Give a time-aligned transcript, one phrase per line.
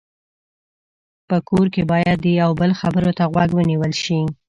[1.29, 4.21] په کور کې باید د یو بل خبرو ته غوږ ونیول شي.